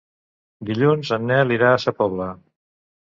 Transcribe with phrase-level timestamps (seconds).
[0.69, 2.31] Dilluns en Nel irà a Sa Pobla.